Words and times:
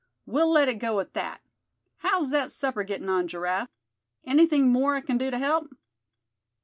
We'll 0.25 0.49
let 0.49 0.67
it 0.67 0.79
go 0.79 0.99
at 0.99 1.13
that. 1.13 1.41
How's 1.97 2.31
that 2.31 2.51
supper 2.51 2.81
gettin' 2.83 3.07
on, 3.07 3.27
Giraffe? 3.27 3.69
Anything 4.23 4.67
more 4.71 4.95
I 4.95 5.01
c'n 5.01 5.19
do 5.19 5.29
to 5.29 5.37
help?" 5.37 5.69